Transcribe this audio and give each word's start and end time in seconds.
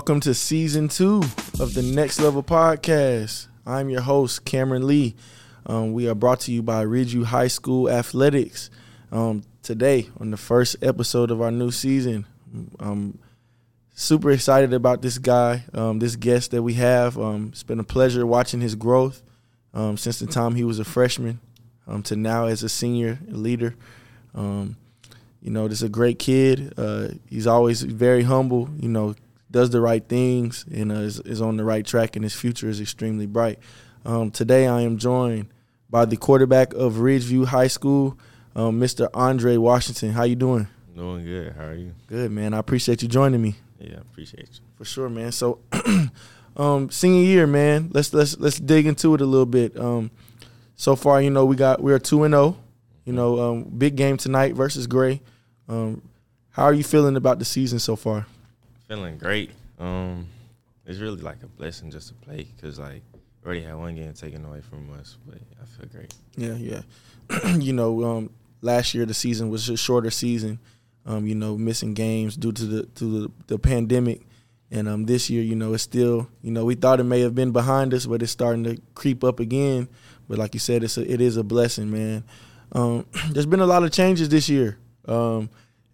welcome 0.00 0.18
to 0.18 0.32
season 0.32 0.88
two 0.88 1.18
of 1.60 1.74
the 1.74 1.82
Next 1.82 2.18
Level 2.20 2.42
Podcast. 2.42 3.48
I'm 3.66 3.90
your 3.90 4.00
host, 4.00 4.46
Cameron 4.46 4.86
Lee. 4.86 5.14
Um, 5.66 5.92
we 5.92 6.08
are 6.08 6.14
brought 6.14 6.40
to 6.40 6.52
you 6.52 6.62
by 6.62 6.86
Ridgeview 6.86 7.24
High 7.24 7.48
School 7.48 7.90
Athletics. 7.90 8.70
Um, 9.12 9.42
today, 9.62 10.08
on 10.18 10.30
the 10.30 10.38
first 10.38 10.76
episode 10.80 11.30
of 11.30 11.42
our 11.42 11.50
new 11.50 11.70
season, 11.70 12.24
I'm 12.78 13.18
super 13.94 14.30
excited 14.30 14.72
about 14.72 15.02
this 15.02 15.18
guy, 15.18 15.64
um, 15.74 15.98
this 15.98 16.16
guest 16.16 16.52
that 16.52 16.62
we 16.62 16.72
have. 16.74 17.18
Um, 17.18 17.50
it's 17.52 17.62
been 17.62 17.78
a 17.78 17.84
pleasure 17.84 18.26
watching 18.26 18.62
his 18.62 18.76
growth 18.76 19.22
um, 19.74 19.98
since 19.98 20.18
the 20.18 20.26
time 20.26 20.54
he 20.54 20.64
was 20.64 20.78
a 20.78 20.84
freshman 20.84 21.40
um, 21.86 22.02
to 22.04 22.16
now 22.16 22.46
as 22.46 22.62
a 22.62 22.70
senior 22.70 23.18
leader. 23.28 23.74
You 24.34 25.50
know, 25.50 25.68
this 25.68 25.78
is 25.78 25.82
a 25.82 25.90
great 25.90 26.18
kid. 26.18 26.72
Uh, 26.78 27.08
he's 27.28 27.46
always 27.46 27.82
very 27.82 28.22
humble. 28.22 28.70
You 28.78 28.88
know, 28.88 29.14
does 29.50 29.70
the 29.70 29.80
right 29.80 30.06
things 30.06 30.64
and 30.72 30.92
uh, 30.92 30.96
is, 30.96 31.20
is, 31.20 31.40
on 31.40 31.56
the 31.56 31.64
right 31.64 31.84
track, 31.84 32.16
and 32.16 32.24
his 32.24 32.34
future 32.34 32.68
is 32.68 32.80
extremely 32.80 33.26
bright. 33.26 33.58
Um, 34.04 34.30
today, 34.30 34.66
I 34.66 34.82
am 34.82 34.98
joined 34.98 35.48
by 35.88 36.04
the 36.04 36.16
quarterback 36.16 36.72
of 36.74 36.94
Ridgeview 36.94 37.46
High 37.46 37.66
School, 37.66 38.18
um, 38.54 38.80
Mr. 38.80 39.08
Andre 39.12 39.56
Washington. 39.56 40.12
How 40.12 40.22
you 40.22 40.36
doing? 40.36 40.68
Doing 40.94 41.24
good. 41.24 41.54
How 41.56 41.64
are 41.64 41.74
you? 41.74 41.94
Good, 42.06 42.30
man. 42.30 42.54
I 42.54 42.58
appreciate 42.58 43.02
you 43.02 43.08
joining 43.08 43.40
me. 43.40 43.56
Yeah, 43.78 43.96
I 43.96 44.00
appreciate 44.00 44.48
you 44.52 44.60
for 44.76 44.84
sure, 44.84 45.08
man. 45.08 45.32
So, 45.32 45.60
um, 46.56 46.90
senior 46.90 47.22
year, 47.22 47.46
man. 47.46 47.90
Let's 47.92 48.12
let's 48.12 48.38
let's 48.38 48.58
dig 48.58 48.86
into 48.86 49.14
it 49.14 49.20
a 49.20 49.26
little 49.26 49.46
bit. 49.46 49.78
Um, 49.78 50.10
so 50.76 50.96
far, 50.96 51.20
you 51.22 51.30
know, 51.30 51.44
we 51.44 51.56
got 51.56 51.82
we 51.82 51.92
are 51.92 51.98
two 51.98 52.24
and 52.24 52.32
zero. 52.32 52.42
Oh. 52.42 52.56
You 53.04 53.12
know, 53.14 53.40
um, 53.40 53.64
big 53.64 53.96
game 53.96 54.16
tonight 54.16 54.54
versus 54.54 54.86
Gray. 54.86 55.22
Um, 55.68 56.02
how 56.50 56.64
are 56.64 56.74
you 56.74 56.84
feeling 56.84 57.16
about 57.16 57.38
the 57.38 57.44
season 57.44 57.78
so 57.78 57.96
far? 57.96 58.26
Feeling 58.90 59.18
great. 59.18 59.52
Um, 59.78 60.26
it's 60.84 60.98
really 60.98 61.20
like 61.22 61.40
a 61.44 61.46
blessing 61.46 61.92
just 61.92 62.08
to 62.08 62.14
play 62.14 62.48
because 62.56 62.80
like 62.80 63.02
already 63.46 63.62
had 63.62 63.76
one 63.76 63.94
game 63.94 64.12
taken 64.14 64.44
away 64.44 64.62
from 64.62 64.90
us, 64.98 65.16
but 65.24 65.38
I 65.62 65.64
feel 65.64 65.88
great. 65.92 66.12
Yeah, 66.36 66.54
yeah. 66.54 67.54
you 67.56 67.72
know, 67.72 68.02
um, 68.02 68.30
last 68.62 68.92
year 68.92 69.06
the 69.06 69.14
season 69.14 69.48
was 69.48 69.68
a 69.68 69.76
shorter 69.76 70.10
season. 70.10 70.58
Um, 71.06 71.24
you 71.24 71.36
know, 71.36 71.56
missing 71.56 71.94
games 71.94 72.36
due 72.36 72.50
to 72.50 72.64
the 72.64 72.86
to 72.86 73.04
the, 73.04 73.32
the 73.46 73.58
pandemic. 73.60 74.22
And 74.72 74.88
um, 74.88 75.04
this 75.04 75.30
year, 75.30 75.44
you 75.44 75.54
know, 75.54 75.72
it's 75.72 75.84
still, 75.84 76.28
you 76.42 76.50
know, 76.50 76.64
we 76.64 76.74
thought 76.74 76.98
it 76.98 77.04
may 77.04 77.20
have 77.20 77.36
been 77.36 77.52
behind 77.52 77.94
us, 77.94 78.06
but 78.06 78.22
it's 78.22 78.32
starting 78.32 78.64
to 78.64 78.76
creep 78.96 79.22
up 79.22 79.38
again. 79.38 79.88
But 80.28 80.38
like 80.38 80.52
you 80.52 80.58
said, 80.58 80.82
it's 80.82 80.98
a, 80.98 81.08
it 81.08 81.20
is 81.20 81.36
a 81.36 81.44
blessing, 81.44 81.92
man. 81.92 82.24
Um, 82.72 83.06
there's 83.30 83.46
been 83.46 83.60
a 83.60 83.66
lot 83.66 83.84
of 83.84 83.92
changes 83.92 84.30
this 84.30 84.48
year. 84.48 84.78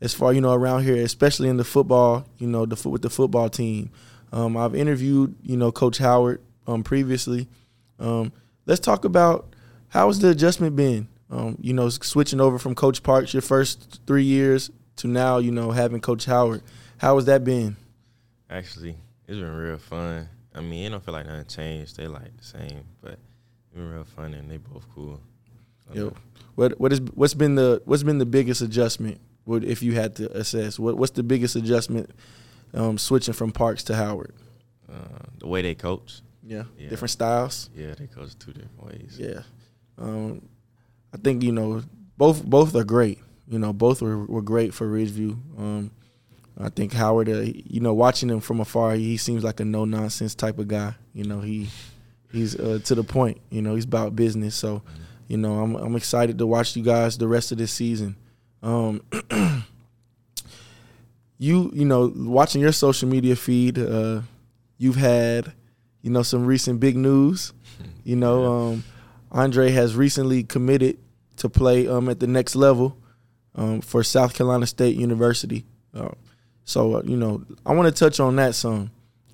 As 0.01 0.13
far 0.13 0.33
you 0.33 0.41
know 0.41 0.53
around 0.53 0.85
here, 0.85 0.97
especially 0.97 1.49
in 1.49 1.57
the 1.57 1.65
football, 1.65 2.27
you 2.39 2.47
know, 2.47 2.67
the 2.67 2.89
with 2.89 3.03
the 3.03 3.11
football 3.11 3.49
team. 3.49 3.91
Um, 4.33 4.57
I've 4.57 4.75
interviewed 4.75 5.35
you 5.43 5.57
know 5.57 5.73
Coach 5.73 5.99
Howard 5.99 6.43
um, 6.67 6.83
previously. 6.83 7.49
Um, 7.99 8.33
let's 8.67 8.81
talk 8.81 9.05
about 9.05 9.55
how 9.89 10.09
has 10.09 10.19
the 10.19 10.31
adjustment 10.31 10.77
been? 10.77 11.09
Um, 11.31 11.57
you 11.61 11.73
know, 11.73 11.89
switching 11.89 12.41
over 12.41 12.59
from 12.59 12.75
Coach 12.75 13.03
Parks 13.03 13.33
your 13.33 13.43
first 13.43 14.01
three 14.07 14.25
years 14.25 14.71
to 14.97 15.09
now, 15.09 15.39
you 15.39 15.51
know, 15.51 15.71
having 15.71 16.01
Coach 16.01 16.25
Howard. 16.27 16.63
How 16.99 17.17
has 17.17 17.25
that 17.27 17.45
been? 17.45 17.77
Actually, 18.49 18.97
it's 19.27 19.39
been 19.39 19.57
real 19.57 19.79
fun. 19.79 20.29
I 20.55 20.61
mean, 20.61 20.85
it 20.85 20.91
don't 20.91 21.05
feel 21.05 21.15
like 21.15 21.27
nothing 21.27 21.47
changed. 21.47 21.97
They 21.97 22.07
like 22.07 22.37
the 22.37 22.45
same, 22.45 22.85
but 23.01 23.13
it's 23.13 23.75
been 23.75 23.91
real 23.91 24.05
fun 24.05 24.35
and 24.35 24.51
they 24.51 24.57
both 24.57 24.87
cool. 24.95 25.21
Yo, 25.93 26.13
what 26.55 26.79
what 26.81 26.93
is 26.93 27.01
what's 27.15 27.35
been 27.35 27.55
the 27.55 27.83
what's 27.85 28.03
been 28.03 28.19
the 28.19 28.27
biggest 28.27 28.61
adjustment 28.61 29.21
what 29.47 29.65
if 29.65 29.83
you 29.83 29.95
had 29.95 30.17
to 30.17 30.31
assess? 30.37 30.79
What 30.79 30.99
what's 30.99 31.13
the 31.13 31.23
biggest 31.23 31.57
adjustment 31.57 32.11
um, 32.75 32.99
switching 32.99 33.33
from 33.33 33.53
Parks 33.53 33.83
to 33.85 33.95
Howard? 33.95 34.35
Uh, 34.93 35.25
the 35.39 35.47
way 35.47 35.63
they 35.63 35.75
coach. 35.75 36.21
Yeah. 36.43 36.65
yeah. 36.79 36.89
different 36.91 37.11
styles. 37.11 37.71
Yeah, 37.75 37.95
they 37.99 38.07
coach 38.07 38.39
two 38.39 38.53
different 38.53 38.85
ways. 38.85 39.17
Yeah, 39.19 39.41
um, 39.99 40.49
I 41.13 41.17
think 41.17 41.43
you 41.43 41.53
know 41.53 41.83
both 42.19 42.45
both 42.45 42.75
are 42.75 42.85
great. 42.85 43.19
You 43.49 43.59
know, 43.59 43.73
both 43.73 44.03
were, 44.03 44.27
were 44.27 44.43
great 44.43 44.75
for 44.75 44.87
Ridgeview. 44.89 45.39
Um, 45.57 45.91
I 46.59 46.69
think 46.69 46.93
Howard, 46.93 47.29
uh, 47.29 47.43
you 47.43 47.81
know, 47.81 47.95
watching 47.95 48.29
him 48.29 48.41
from 48.41 48.61
afar, 48.61 48.95
he 48.95 49.17
seems 49.17 49.45
like 49.45 49.61
a 49.61 49.65
no 49.65 49.85
nonsense 49.85 50.35
type 50.35 50.59
of 50.59 50.67
guy. 50.67 50.95
You 51.13 51.25
know, 51.25 51.41
he 51.41 51.69
he's 52.33 52.59
uh, 52.59 52.81
to 52.85 52.95
the 52.95 53.05
point. 53.05 53.41
You 53.51 53.63
know, 53.63 53.77
he's 53.77 53.85
about 53.85 54.17
business. 54.17 54.57
So, 54.57 54.83
you 55.29 55.37
know, 55.37 55.61
I'm 55.61 55.77
I'm 55.77 55.95
excited 55.95 56.39
to 56.39 56.47
watch 56.47 56.75
you 56.75 56.83
guys 56.83 57.17
the 57.17 57.29
rest 57.29 57.53
of 57.53 57.59
this 57.59 57.73
season. 57.73 58.17
Um, 58.67 59.01
you 61.39 61.71
you 61.73 61.85
know 61.85 62.13
watching 62.17 62.61
your 62.61 62.73
social 62.73 63.09
media 63.09 63.37
feed, 63.37 63.79
uh, 63.79 64.23
you've 64.77 64.97
had 64.97 65.53
you 66.03 66.11
know 66.11 66.25
some 66.25 66.45
recent 66.45 66.81
big 66.81 66.97
news. 66.97 67.53
You 68.03 68.17
know, 68.17 68.45
um, 68.45 68.85
Andre 69.31 69.71
has 69.71 69.95
recently 69.95 70.43
committed 70.43 70.99
to 71.37 71.49
play 71.49 71.87
um, 71.87 72.09
at 72.09 72.19
the 72.19 72.27
next 72.27 72.57
level 72.57 72.97
um, 73.55 73.83
for 73.83 74.03
South 74.03 74.35
Carolina 74.35 74.67
State 74.67 74.97
University. 74.97 75.65
Uh, 75.95 76.11
so 76.65 76.97
uh, 76.97 77.03
you 77.05 77.17
know, 77.17 77.45
I 77.65 77.73
want 77.73 77.95
to 77.95 77.97
touch 77.97 78.19
on 78.19 78.35
that 78.37 78.57
some. 78.57 78.91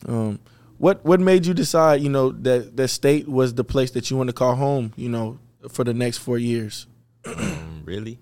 Um, 0.06 0.40
what 0.76 1.02
what 1.06 1.20
made 1.20 1.46
you 1.46 1.54
decide, 1.54 2.02
you 2.02 2.10
know, 2.10 2.32
that 2.32 2.76
that 2.76 2.88
state 2.88 3.26
was 3.28 3.54
the 3.54 3.64
place 3.64 3.92
that 3.92 4.10
you 4.10 4.18
want 4.18 4.28
to 4.28 4.34
call 4.34 4.56
home, 4.56 4.92
you 4.96 5.08
know, 5.08 5.38
for 5.70 5.84
the 5.84 5.94
next 5.94 6.18
four 6.18 6.36
years? 6.36 6.86
Um, 7.24 7.82
really? 7.86 8.18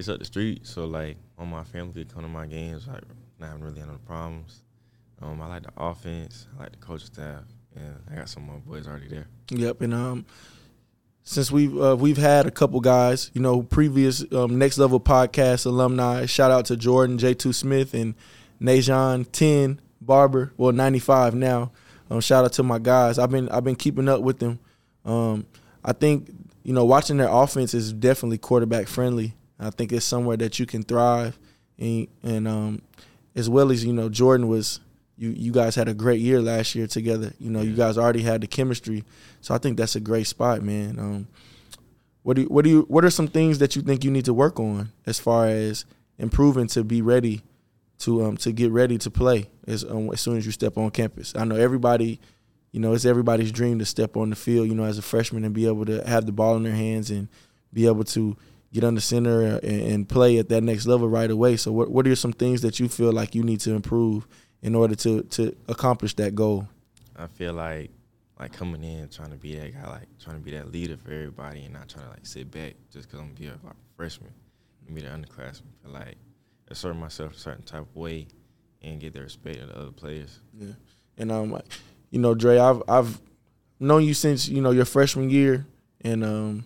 It's 0.00 0.08
up 0.08 0.18
the 0.18 0.24
street. 0.24 0.66
So 0.66 0.86
like 0.86 1.16
all 1.38 1.46
my 1.46 1.64
family 1.64 1.92
could 1.92 2.12
come 2.12 2.22
to 2.22 2.28
my 2.28 2.46
games, 2.46 2.88
like 2.88 3.02
not 3.38 3.50
having 3.50 3.62
really 3.64 3.80
any 3.80 3.90
problems. 4.06 4.62
Um, 5.22 5.40
I 5.40 5.46
like 5.46 5.62
the 5.62 5.72
offense, 5.76 6.48
I 6.56 6.62
like 6.62 6.72
the 6.72 6.78
coaching 6.78 7.06
staff, 7.06 7.42
and 7.76 7.94
I 8.10 8.16
got 8.16 8.28
some 8.28 8.44
more 8.44 8.60
boys 8.66 8.88
already 8.88 9.08
there. 9.08 9.26
Yep, 9.50 9.82
and 9.82 9.94
um, 9.94 10.26
since 11.22 11.52
we've 11.52 11.78
uh, 11.78 11.96
we've 11.98 12.16
had 12.16 12.46
a 12.46 12.50
couple 12.50 12.80
guys, 12.80 13.30
you 13.34 13.42
know, 13.42 13.62
previous 13.62 14.24
um, 14.32 14.58
next 14.58 14.78
level 14.78 14.98
podcast 14.98 15.66
alumni. 15.66 16.26
Shout 16.26 16.50
out 16.50 16.64
to 16.66 16.76
Jordan 16.76 17.18
J 17.18 17.34
two 17.34 17.52
Smith 17.52 17.92
and 17.92 18.14
Najon 18.60 19.30
Ten 19.30 19.80
Barber, 20.00 20.52
well 20.56 20.72
ninety 20.72 20.98
five 20.98 21.34
now. 21.34 21.70
Um, 22.10 22.20
shout 22.20 22.44
out 22.44 22.52
to 22.54 22.62
my 22.62 22.78
guys. 22.78 23.18
I've 23.18 23.30
been 23.30 23.48
I've 23.50 23.64
been 23.64 23.76
keeping 23.76 24.08
up 24.08 24.22
with 24.22 24.38
them. 24.38 24.58
Um, 25.04 25.46
I 25.84 25.92
think 25.92 26.30
you 26.62 26.72
know 26.72 26.86
watching 26.86 27.18
their 27.18 27.28
offense 27.28 27.74
is 27.74 27.92
definitely 27.92 28.38
quarterback 28.38 28.88
friendly. 28.88 29.34
I 29.60 29.70
think 29.70 29.92
it's 29.92 30.04
somewhere 30.04 30.36
that 30.38 30.58
you 30.58 30.66
can 30.66 30.82
thrive, 30.82 31.38
and, 31.78 32.08
and 32.22 32.48
um, 32.48 32.82
as 33.36 33.48
well 33.48 33.70
as 33.70 33.84
you 33.84 33.92
know, 33.92 34.08
Jordan 34.08 34.48
was 34.48 34.80
you 35.16 35.30
you 35.30 35.52
guys 35.52 35.74
had 35.74 35.86
a 35.86 35.94
great 35.94 36.20
year 36.20 36.40
last 36.40 36.74
year 36.74 36.86
together. 36.86 37.32
You 37.38 37.50
know, 37.50 37.60
you 37.60 37.74
guys 37.74 37.98
already 37.98 38.22
had 38.22 38.40
the 38.40 38.46
chemistry, 38.46 39.04
so 39.42 39.54
I 39.54 39.58
think 39.58 39.76
that's 39.76 39.94
a 39.94 40.00
great 40.00 40.26
spot, 40.26 40.62
man. 40.62 40.98
Um, 40.98 41.28
what 42.22 42.36
do 42.36 42.42
you, 42.42 42.48
what 42.48 42.64
do 42.64 42.70
you 42.70 42.82
what 42.88 43.04
are 43.04 43.10
some 43.10 43.28
things 43.28 43.58
that 43.58 43.76
you 43.76 43.82
think 43.82 44.02
you 44.02 44.10
need 44.10 44.24
to 44.24 44.34
work 44.34 44.58
on 44.58 44.92
as 45.06 45.20
far 45.20 45.46
as 45.46 45.84
improving 46.18 46.66
to 46.68 46.84
be 46.84 47.02
ready 47.02 47.42
to 47.98 48.24
um 48.24 48.36
to 48.38 48.52
get 48.52 48.70
ready 48.72 48.96
to 48.98 49.10
play 49.10 49.48
as 49.66 49.84
um, 49.84 50.10
as 50.10 50.20
soon 50.20 50.38
as 50.38 50.46
you 50.46 50.52
step 50.52 50.78
on 50.78 50.90
campus? 50.90 51.34
I 51.36 51.44
know 51.44 51.56
everybody, 51.56 52.18
you 52.72 52.80
know, 52.80 52.94
it's 52.94 53.04
everybody's 53.04 53.52
dream 53.52 53.78
to 53.78 53.84
step 53.84 54.16
on 54.16 54.30
the 54.30 54.36
field, 54.36 54.68
you 54.68 54.74
know, 54.74 54.84
as 54.84 54.96
a 54.96 55.02
freshman 55.02 55.44
and 55.44 55.54
be 55.54 55.66
able 55.66 55.84
to 55.84 56.06
have 56.06 56.24
the 56.24 56.32
ball 56.32 56.56
in 56.56 56.62
their 56.62 56.74
hands 56.74 57.10
and 57.10 57.28
be 57.72 57.86
able 57.86 58.04
to 58.04 58.36
get 58.72 58.84
under 58.84 59.00
center 59.00 59.42
and, 59.42 59.64
and, 59.64 60.08
play 60.08 60.38
at 60.38 60.48
that 60.48 60.62
next 60.62 60.86
level 60.86 61.08
right 61.08 61.30
away. 61.30 61.56
So, 61.56 61.72
what 61.72 61.90
what 61.90 62.06
are 62.06 62.16
some 62.16 62.32
things 62.32 62.62
that 62.62 62.78
you 62.78 62.88
feel 62.88 63.12
like 63.12 63.34
you 63.34 63.42
need 63.42 63.60
to 63.60 63.72
improve 63.72 64.26
in 64.62 64.74
order 64.74 64.94
to 64.96 65.22
to 65.22 65.56
accomplish 65.68 66.14
that 66.16 66.34
goal? 66.34 66.68
I 67.16 67.26
feel 67.26 67.52
like 67.52 67.90
like 68.38 68.52
coming 68.52 68.82
in 68.82 69.08
trying 69.08 69.30
to 69.30 69.36
be 69.36 69.56
that 69.56 69.74
guy, 69.74 69.90
like 69.90 70.08
trying 70.22 70.36
to 70.36 70.42
be 70.42 70.52
that 70.52 70.72
leader 70.72 70.96
for 70.96 71.12
everybody, 71.12 71.64
and 71.64 71.74
not 71.74 71.88
trying 71.88 72.04
to 72.04 72.10
like 72.10 72.26
sit 72.26 72.50
back 72.50 72.74
just 72.92 73.08
because 73.08 73.20
I'm 73.20 73.34
be 73.34 73.46
a 73.46 73.50
like, 73.50 73.74
freshman 73.96 74.32
and 74.86 74.94
be 74.94 75.02
the 75.02 75.08
underclassman. 75.08 75.62
Feel 75.82 75.92
like 75.92 76.16
assert 76.68 76.94
myself 76.94 77.34
a 77.34 77.38
certain 77.38 77.64
type 77.64 77.82
of 77.82 77.96
way 77.96 78.28
and 78.82 79.00
get 79.00 79.12
the 79.12 79.20
respect 79.20 79.58
of 79.58 79.68
the 79.68 79.78
other 79.78 79.90
players. 79.90 80.40
Yeah, 80.58 80.72
and 81.18 81.32
um, 81.32 81.60
you 82.10 82.18
know, 82.18 82.34
Dre, 82.34 82.58
I've 82.58 82.82
I've 82.88 83.20
known 83.78 84.04
you 84.04 84.14
since 84.14 84.48
you 84.48 84.62
know 84.62 84.70
your 84.70 84.84
freshman 84.84 85.28
year, 85.28 85.66
and 86.00 86.24
um, 86.24 86.64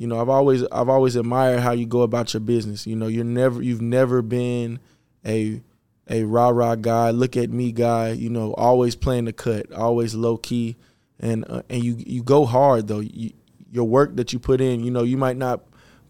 you 0.00 0.06
know, 0.06 0.18
I've 0.18 0.30
always 0.30 0.64
I've 0.72 0.88
always 0.88 1.14
admired 1.14 1.60
how 1.60 1.72
you 1.72 1.84
go 1.84 2.00
about 2.00 2.32
your 2.32 2.40
business. 2.40 2.86
You 2.86 2.96
know, 2.96 3.06
you're 3.06 3.22
never 3.22 3.60
you've 3.60 3.82
never 3.82 4.22
been 4.22 4.80
a 5.26 5.60
a 6.08 6.24
rah 6.24 6.48
rah 6.48 6.74
guy, 6.74 7.10
look 7.10 7.36
at 7.36 7.50
me 7.50 7.70
guy. 7.70 8.12
You 8.12 8.30
know, 8.30 8.54
always 8.54 8.96
playing 8.96 9.26
the 9.26 9.34
cut, 9.34 9.70
always 9.72 10.14
low 10.14 10.38
key, 10.38 10.76
and 11.18 11.44
uh, 11.50 11.60
and 11.68 11.84
you 11.84 11.96
you 11.98 12.22
go 12.22 12.46
hard 12.46 12.88
though. 12.88 13.00
You, 13.00 13.32
your 13.70 13.84
work 13.84 14.16
that 14.16 14.32
you 14.32 14.38
put 14.38 14.62
in, 14.62 14.82
you 14.82 14.90
know, 14.90 15.02
you 15.02 15.18
might 15.18 15.36
not 15.36 15.60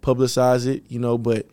publicize 0.02 0.68
it, 0.68 0.84
you 0.88 1.00
know, 1.00 1.18
but 1.18 1.48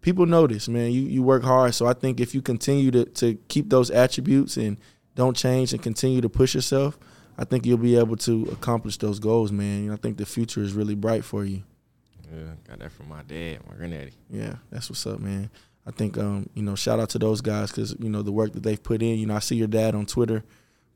people 0.00 0.26
notice, 0.26 0.66
man. 0.66 0.90
You 0.90 1.02
you 1.02 1.22
work 1.22 1.44
hard, 1.44 1.72
so 1.72 1.86
I 1.86 1.92
think 1.92 2.18
if 2.18 2.34
you 2.34 2.42
continue 2.42 2.90
to 2.90 3.04
to 3.04 3.34
keep 3.46 3.70
those 3.70 3.92
attributes 3.92 4.56
and 4.56 4.76
don't 5.14 5.36
change 5.36 5.72
and 5.72 5.80
continue 5.80 6.20
to 6.20 6.28
push 6.28 6.52
yourself, 6.56 6.98
I 7.38 7.44
think 7.44 7.64
you'll 7.64 7.78
be 7.78 7.96
able 7.96 8.16
to 8.16 8.48
accomplish 8.50 8.96
those 8.96 9.20
goals, 9.20 9.52
man. 9.52 9.92
I 9.92 9.96
think 9.96 10.16
the 10.16 10.26
future 10.26 10.64
is 10.64 10.72
really 10.72 10.96
bright 10.96 11.24
for 11.24 11.44
you. 11.44 11.62
Yeah, 12.32 12.52
got 12.68 12.78
that 12.80 12.92
from 12.92 13.08
my 13.08 13.22
dad, 13.22 13.58
my 13.68 13.76
granddaddy. 13.76 14.12
Yeah, 14.30 14.56
that's 14.70 14.88
what's 14.90 15.06
up, 15.06 15.20
man. 15.20 15.50
I 15.86 15.92
think 15.92 16.18
um, 16.18 16.48
you 16.54 16.62
know 16.62 16.74
shout 16.74 16.98
out 16.98 17.10
to 17.10 17.18
those 17.18 17.40
guys 17.40 17.70
because 17.70 17.94
you 18.00 18.08
know 18.08 18.22
the 18.22 18.32
work 18.32 18.52
that 18.52 18.62
they've 18.62 18.82
put 18.82 19.02
in. 19.02 19.18
You 19.18 19.26
know 19.26 19.36
I 19.36 19.38
see 19.38 19.56
your 19.56 19.68
dad 19.68 19.94
on 19.94 20.06
Twitter 20.06 20.42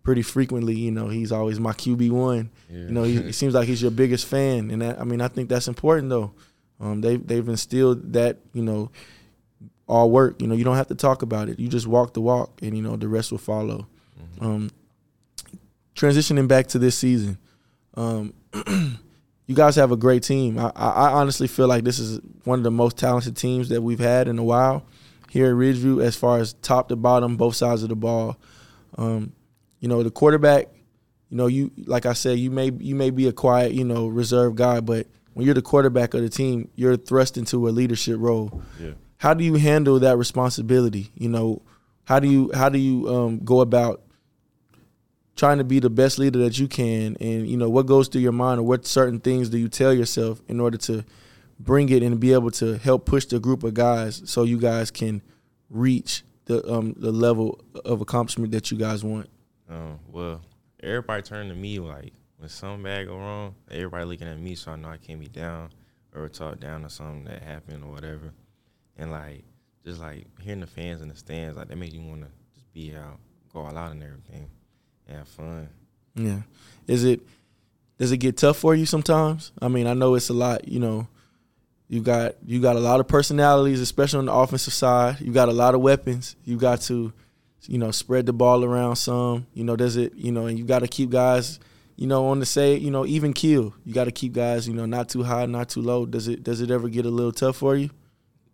pretty 0.02 0.22
frequently. 0.22 0.74
You 0.74 0.90
know 0.90 1.08
he's 1.08 1.30
always 1.30 1.60
my 1.60 1.72
QB 1.72 2.10
one. 2.10 2.50
Yeah. 2.68 2.78
You 2.78 2.90
know 2.90 3.02
he, 3.04 3.16
it 3.18 3.34
seems 3.34 3.54
like 3.54 3.68
he's 3.68 3.82
your 3.82 3.92
biggest 3.92 4.26
fan, 4.26 4.70
and 4.70 4.82
that, 4.82 5.00
I 5.00 5.04
mean 5.04 5.20
I 5.20 5.28
think 5.28 5.48
that's 5.48 5.68
important 5.68 6.08
though. 6.08 6.32
Um, 6.80 7.00
they 7.02 7.16
they've 7.16 7.48
instilled 7.48 8.12
that 8.14 8.38
you 8.52 8.62
know 8.62 8.90
all 9.86 10.10
work. 10.10 10.40
You 10.42 10.48
know 10.48 10.54
you 10.54 10.64
don't 10.64 10.76
have 10.76 10.88
to 10.88 10.94
talk 10.96 11.22
about 11.22 11.48
it. 11.48 11.60
You 11.60 11.68
just 11.68 11.86
walk 11.86 12.14
the 12.14 12.20
walk, 12.20 12.58
and 12.62 12.76
you 12.76 12.82
know 12.82 12.96
the 12.96 13.08
rest 13.08 13.30
will 13.30 13.38
follow. 13.38 13.86
Mhm. 14.40 14.44
Um, 14.44 14.70
transitioning 15.94 16.48
back 16.48 16.66
to 16.68 16.78
this 16.78 16.96
season, 16.96 17.38
um, 17.94 18.32
you 19.50 19.56
guys 19.56 19.74
have 19.74 19.90
a 19.90 19.96
great 19.96 20.22
team. 20.22 20.60
I, 20.60 20.70
I, 20.76 21.10
honestly 21.10 21.48
feel 21.48 21.66
like 21.66 21.82
this 21.82 21.98
is 21.98 22.20
one 22.44 22.60
of 22.60 22.62
the 22.62 22.70
most 22.70 22.96
talented 22.96 23.36
teams 23.36 23.68
that 23.70 23.82
we've 23.82 23.98
had 23.98 24.28
in 24.28 24.38
a 24.38 24.44
while 24.44 24.86
here 25.28 25.46
at 25.46 25.54
Ridgeview, 25.54 26.04
as 26.04 26.14
far 26.14 26.38
as 26.38 26.52
top 26.62 26.88
to 26.90 26.94
bottom, 26.94 27.36
both 27.36 27.56
sides 27.56 27.82
of 27.82 27.88
the 27.88 27.96
ball. 27.96 28.36
Um, 28.96 29.32
you 29.80 29.88
know, 29.88 30.04
the 30.04 30.10
quarterback. 30.12 30.68
You 31.30 31.36
know, 31.36 31.48
you 31.48 31.72
like 31.84 32.06
I 32.06 32.12
said, 32.12 32.38
you 32.38 32.48
may 32.52 32.70
you 32.78 32.94
may 32.94 33.10
be 33.10 33.26
a 33.26 33.32
quiet, 33.32 33.72
you 33.72 33.82
know, 33.82 34.06
reserved 34.06 34.56
guy, 34.56 34.78
but 34.78 35.08
when 35.34 35.46
you're 35.46 35.54
the 35.56 35.62
quarterback 35.62 36.14
of 36.14 36.22
the 36.22 36.28
team, 36.28 36.70
you're 36.76 36.96
thrust 36.96 37.36
into 37.36 37.68
a 37.68 37.70
leadership 37.70 38.18
role 38.20 38.62
yeah. 38.80 38.92
how 39.16 39.34
do 39.34 39.42
you 39.42 39.54
handle 39.54 39.98
that 39.98 40.16
responsibility 40.16 41.10
you 41.14 41.28
know 41.28 41.62
how 42.04 42.18
do 42.20 42.28
you 42.28 42.50
how 42.54 42.68
do 42.68 42.78
you 42.78 43.08
um, 43.08 43.38
go 43.44 43.60
about 43.60 44.02
trying 45.40 45.56
to 45.56 45.64
be 45.64 45.80
the 45.80 45.88
best 45.88 46.18
leader 46.18 46.38
that 46.38 46.58
you 46.58 46.68
can 46.68 47.16
and 47.18 47.48
you 47.48 47.56
know 47.56 47.70
what 47.70 47.86
goes 47.86 48.08
through 48.08 48.20
your 48.20 48.30
mind 48.30 48.60
or 48.60 48.62
what 48.62 48.86
certain 48.86 49.18
things 49.18 49.48
do 49.48 49.56
you 49.56 49.70
tell 49.70 49.90
yourself 49.90 50.42
in 50.48 50.60
order 50.60 50.76
to 50.76 51.02
bring 51.58 51.88
it 51.88 52.02
and 52.02 52.20
be 52.20 52.34
able 52.34 52.50
to 52.50 52.76
help 52.76 53.06
push 53.06 53.24
the 53.24 53.40
group 53.40 53.64
of 53.64 53.72
guys 53.72 54.20
so 54.26 54.42
you 54.42 54.58
guys 54.58 54.90
can 54.90 55.22
reach 55.70 56.22
the 56.44 56.70
um, 56.70 56.94
the 56.98 57.10
level 57.10 57.58
of 57.86 58.02
accomplishment 58.02 58.52
that 58.52 58.70
you 58.70 58.76
guys 58.76 59.02
want 59.02 59.30
Um, 59.66 59.98
well, 60.12 60.42
everybody 60.82 61.22
turn 61.22 61.48
to 61.48 61.54
me 61.54 61.78
like 61.78 62.12
when 62.36 62.50
something 62.50 62.82
bad 62.82 63.06
go 63.06 63.16
wrong. 63.16 63.54
Everybody 63.70 64.04
looking 64.04 64.28
at 64.28 64.38
me, 64.38 64.54
so 64.54 64.72
I 64.72 64.76
know 64.76 64.88
I 64.88 64.98
can't 64.98 65.20
be 65.20 65.28
down 65.28 65.70
or 66.14 66.28
talk 66.28 66.60
down 66.60 66.84
or 66.84 66.90
something 66.90 67.24
that 67.24 67.42
happened 67.42 67.82
or 67.82 67.90
whatever. 67.90 68.34
And 68.98 69.10
like 69.10 69.44
just 69.86 70.00
like 70.00 70.26
hearing 70.38 70.60
the 70.60 70.66
fans 70.66 71.00
in 71.00 71.08
the 71.08 71.16
stands, 71.16 71.56
like 71.56 71.68
that 71.68 71.78
makes 71.78 71.94
you 71.94 72.02
want 72.02 72.22
to 72.22 72.28
just 72.54 72.70
be 72.74 72.94
out, 72.94 73.18
go 73.54 73.60
all 73.60 73.78
out 73.78 73.92
and 73.92 74.02
everything, 74.02 74.50
have 75.10 75.28
fun. 75.28 75.68
Yeah. 76.14 76.40
Is 76.86 77.04
it 77.04 77.20
does 77.98 78.12
it 78.12 78.16
get 78.18 78.36
tough 78.36 78.56
for 78.58 78.74
you 78.74 78.86
sometimes? 78.86 79.52
I 79.60 79.68
mean, 79.68 79.86
I 79.86 79.94
know 79.94 80.14
it's 80.14 80.30
a 80.30 80.34
lot, 80.34 80.66
you 80.66 80.80
know, 80.80 81.06
you 81.88 82.00
got 82.00 82.36
you 82.46 82.60
got 82.60 82.76
a 82.76 82.80
lot 82.80 83.00
of 83.00 83.08
personalities, 83.08 83.80
especially 83.80 84.20
on 84.20 84.26
the 84.26 84.32
offensive 84.32 84.72
side. 84.72 85.20
You 85.20 85.32
got 85.32 85.48
a 85.48 85.52
lot 85.52 85.74
of 85.74 85.80
weapons. 85.80 86.36
You 86.44 86.56
got 86.56 86.80
to, 86.82 87.12
you 87.66 87.78
know, 87.78 87.90
spread 87.90 88.26
the 88.26 88.32
ball 88.32 88.64
around 88.64 88.96
some. 88.96 89.46
You 89.54 89.64
know, 89.64 89.76
does 89.76 89.96
it, 89.96 90.14
you 90.14 90.30
know, 90.32 90.46
and 90.46 90.58
you 90.58 90.64
got 90.64 90.78
to 90.78 90.88
keep 90.88 91.10
guys, 91.10 91.58
you 91.96 92.06
know, 92.06 92.28
on 92.28 92.38
the 92.38 92.46
say, 92.46 92.76
you 92.76 92.90
know, 92.92 93.04
even 93.06 93.32
kill. 93.32 93.74
You 93.84 93.92
got 93.92 94.04
to 94.04 94.12
keep 94.12 94.32
guys, 94.32 94.68
you 94.68 94.74
know, 94.74 94.86
not 94.86 95.08
too 95.08 95.24
high, 95.24 95.46
not 95.46 95.68
too 95.68 95.82
low. 95.82 96.06
Does 96.06 96.28
it 96.28 96.44
does 96.44 96.60
it 96.60 96.70
ever 96.70 96.88
get 96.88 97.06
a 97.06 97.10
little 97.10 97.32
tough 97.32 97.56
for 97.56 97.74
you? 97.76 97.90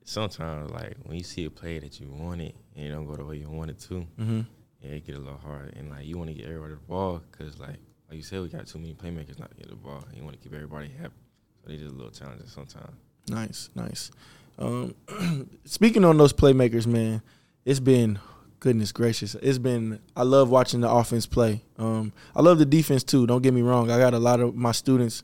Sometimes 0.05 0.71
like 0.71 0.97
when 1.05 1.19
you 1.19 1.25
see 1.25 1.45
a 1.45 1.51
play 1.51 1.79
that 1.79 2.01
you 2.01 2.09
want 2.09 2.41
it 2.41 2.55
and 2.75 2.87
it 2.87 2.91
don't 2.91 3.07
go 3.07 3.17
the 3.17 3.25
way 3.25 3.37
you 3.37 3.51
want 3.51 3.71
it 3.71 3.79
to, 3.81 4.07
Mm-hmm. 4.19 4.41
Yeah, 4.81 4.91
it 4.91 5.07
get 5.07 5.17
a 5.17 5.19
little 5.19 5.39
hard. 5.39 5.75
And 5.77 5.91
like 5.91 6.07
you 6.07 6.19
want 6.19 6.29
to 6.29 6.35
get 6.35 6.47
everybody 6.47 6.75
the 6.75 6.81
ball 6.81 7.23
because 7.31 7.59
like 7.59 7.79
like 8.09 8.17
you 8.17 8.23
said, 8.23 8.41
we 8.41 8.49
got 8.49 8.67
too 8.67 8.79
many 8.79 8.95
playmakers 8.95 9.39
not 9.39 9.51
to 9.51 9.57
get 9.57 9.69
the 9.69 9.77
ball. 9.77 10.05
You 10.15 10.23
want 10.23 10.37
to 10.37 10.43
keep 10.43 10.55
everybody 10.55 10.89
happy, 10.89 11.15
so 11.63 11.71
they 11.71 11.77
just 11.77 11.93
a 11.93 11.95
little 11.95 12.11
challenging 12.11 12.47
sometimes. 12.47 12.97
Nice, 13.29 13.71
nice. 13.75 14.11
Um, 14.59 14.95
speaking 15.65 16.05
on 16.05 16.17
those 16.17 16.33
playmakers, 16.33 16.87
man, 16.87 17.23
it's 17.65 17.81
been 17.81 18.19
goodness 18.61 18.93
gracious. 18.93 19.35
It's 19.37 19.59
been 19.59 20.01
I 20.15 20.23
love 20.23 20.51
watching 20.51 20.81
the 20.81 20.91
offense 20.91 21.27
play. 21.27 21.63
Um, 21.79 22.13
I 22.35 22.43
love 22.43 22.59
the 22.59 22.67
defense 22.67 23.05
too. 23.05 23.27
Don't 23.27 23.43
get 23.43 23.55
me 23.55 23.63
wrong. 23.63 23.91
I 23.91 23.99
got 23.99 24.15
a 24.15 24.19
lot 24.19 24.41
of 24.41 24.55
my 24.55 24.73
students 24.73 25.23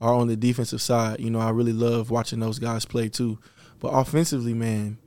are 0.00 0.12
on 0.12 0.26
the 0.26 0.36
defensive 0.36 0.82
side. 0.82 1.20
You 1.20 1.30
know, 1.30 1.40
I 1.40 1.50
really 1.50 1.72
love 1.72 2.10
watching 2.10 2.40
those 2.40 2.58
guys 2.58 2.84
play 2.84 3.08
too. 3.08 3.38
But 3.78 3.88
offensively, 3.88 4.54
man, 4.54 4.98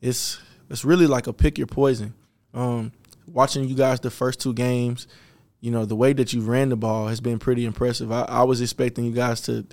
it's 0.00 0.38
it's 0.70 0.84
really 0.84 1.06
like 1.06 1.26
a 1.26 1.32
pick 1.32 1.58
your 1.58 1.66
poison. 1.66 2.14
Um, 2.54 2.92
watching 3.26 3.68
you 3.68 3.74
guys 3.74 4.00
the 4.00 4.10
first 4.10 4.40
two 4.40 4.54
games, 4.54 5.06
you 5.60 5.70
know, 5.70 5.84
the 5.84 5.96
way 5.96 6.12
that 6.12 6.32
you 6.32 6.42
ran 6.42 6.68
the 6.68 6.76
ball 6.76 7.08
has 7.08 7.20
been 7.20 7.38
pretty 7.38 7.64
impressive. 7.64 8.12
I, 8.12 8.22
I 8.22 8.42
was 8.44 8.60
expecting 8.60 9.04
you 9.04 9.12
guys 9.12 9.40
to 9.42 9.66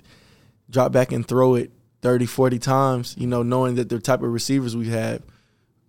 drop 0.70 0.92
back 0.92 1.12
and 1.12 1.26
throw 1.26 1.54
it 1.54 1.70
30, 2.02 2.26
40 2.26 2.58
times, 2.58 3.14
you 3.18 3.26
know, 3.26 3.42
knowing 3.42 3.76
that 3.76 3.88
the 3.88 3.98
type 3.98 4.22
of 4.22 4.32
receivers 4.32 4.76
we 4.76 4.88
have. 4.88 5.22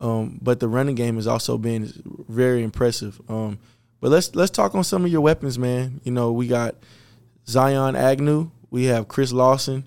Um, 0.01 0.39
but 0.41 0.59
the 0.59 0.67
running 0.67 0.95
game 0.95 1.15
has 1.15 1.27
also 1.27 1.57
been 1.57 1.91
very 2.27 2.63
impressive. 2.63 3.19
Um, 3.29 3.59
but 4.01 4.11
let's 4.11 4.35
let's 4.35 4.51
talk 4.51 4.75
on 4.75 4.83
some 4.83 5.05
of 5.05 5.11
your 5.11 5.21
weapons, 5.21 5.57
man. 5.57 6.01
You 6.03 6.11
know, 6.11 6.31
we 6.31 6.47
got 6.47 6.75
Zion 7.47 7.95
Agnew, 7.95 8.51
we 8.69 8.85
have 8.85 9.07
Chris 9.07 9.31
Lawson, 9.31 9.85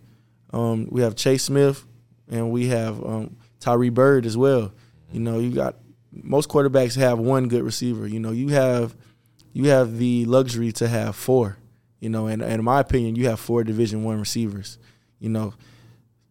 um, 0.53 0.89
we 0.91 1.03
have 1.03 1.15
Chase 1.15 1.45
Smith, 1.45 1.85
and 2.29 2.51
we 2.51 2.69
have 2.69 3.05
um, 3.05 3.37
Tyree 3.61 3.91
Bird 3.91 4.27
as 4.27 4.37
well. 4.37 4.73
You 5.13 5.21
know, 5.21 5.39
you 5.39 5.51
got 5.51 5.77
most 6.23 6.49
quarterbacks 6.49 6.97
have 6.97 7.19
one 7.19 7.49
good 7.49 7.63
receiver. 7.63 8.07
You 8.07 8.21
know, 8.21 8.31
you 8.31 8.49
have 8.49 8.97
you 9.53 9.71
have 9.71 9.99
the 9.99 10.25
luxury 10.27 10.73
to 10.73 10.89
have 10.89 11.17
four. 11.17 11.59
You 12.01 12.09
know, 12.09 12.29
and, 12.29 12.43
and 12.43 12.55
in 12.55 12.65
my 12.65 12.81
opinion, 12.81 13.17
you 13.17 13.29
have 13.29 13.41
four 13.41 13.65
Division 13.65 14.05
One 14.05 14.19
receivers. 14.19 14.79
You 15.19 15.31
know, 15.31 15.55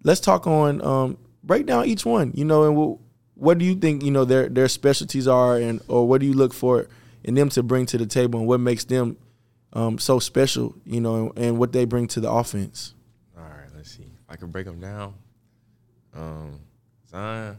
let's 0.03 0.21
talk 0.21 0.47
on 0.47 0.81
um, 0.81 1.17
break 1.43 1.65
down 1.65 1.85
each 1.85 2.05
one. 2.05 2.31
You 2.35 2.45
know, 2.45 2.63
and 2.63 2.75
what 2.75 2.99
what 3.35 3.57
do 3.57 3.65
you 3.65 3.75
think 3.75 4.03
you 4.03 4.11
know 4.11 4.25
their 4.25 4.49
their 4.49 4.67
specialties 4.67 5.27
are, 5.27 5.57
and 5.57 5.81
or 5.87 6.07
what 6.07 6.21
do 6.21 6.27
you 6.27 6.33
look 6.33 6.53
for 6.53 6.87
in 7.23 7.35
them 7.35 7.49
to 7.49 7.63
bring 7.63 7.85
to 7.87 7.97
the 7.97 8.05
table, 8.05 8.39
and 8.39 8.47
what 8.47 8.59
makes 8.59 8.85
them 8.85 9.17
um, 9.73 9.99
so 9.99 10.19
special? 10.19 10.75
You 10.85 11.01
know, 11.01 11.15
and, 11.15 11.39
and 11.39 11.57
what 11.57 11.73
they 11.73 11.85
bring 11.85 12.07
to 12.07 12.21
the 12.21 12.31
offense. 12.31 12.93
All 13.37 13.43
right, 13.43 13.67
let's 13.75 13.91
see. 13.91 14.03
If 14.03 14.29
I 14.29 14.37
can 14.37 14.51
break 14.51 14.65
them 14.65 14.79
down, 14.79 15.13
um, 16.13 16.59
Zion, 17.09 17.57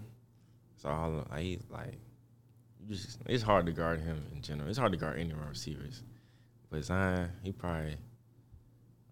all 0.85 1.27
he's 1.39 1.63
like, 1.71 1.99
just 2.89 3.19
it's 3.27 3.43
hard 3.43 3.67
to 3.67 3.73
guard 3.73 4.01
him 4.01 4.23
in 4.35 4.43
general. 4.43 4.69
It's 4.69 4.79
hard 4.79 4.93
to 4.93 4.99
guard 4.99 5.19
any 5.19 5.31
of 5.33 5.39
our 5.39 5.49
receivers, 5.49 6.03
but 6.71 6.83
Zion, 6.85 7.31
he 7.43 7.53
probably, 7.53 7.97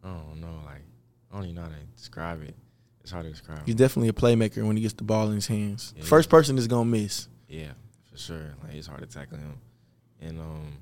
I 0.03 0.09
don't 0.09 0.41
know, 0.41 0.61
like 0.65 0.83
I 1.33 1.37
don't 1.37 1.45
even 1.45 1.57
know 1.57 1.63
how 1.63 1.69
to 1.69 1.75
describe 1.97 2.43
it. 2.43 2.55
It's 3.01 3.11
hard 3.13 3.25
to 3.25 3.31
describe. 3.31 3.65
He's 3.67 3.75
definitely 3.77 4.09
a 4.09 4.13
playmaker 4.13 4.67
when 4.67 4.77
he 4.77 4.83
gets 4.83 4.95
the 4.95 5.05
ball 5.05 5.29
in 5.29 5.35
his 5.37 5.47
hands. 5.47 5.95
Yeah. 5.97 6.05
First 6.05 6.29
person 6.29 6.59
is 6.59 6.67
gonna 6.67 6.85
miss. 6.85 7.29
Yeah, 7.49 7.73
for 8.11 8.19
sure. 8.19 8.55
Like 8.65 8.75
it's 8.75 8.87
hard 8.87 9.01
to 9.01 9.07
tackle 9.07 9.39
him, 9.39 9.55
and 10.21 10.41
um, 10.41 10.73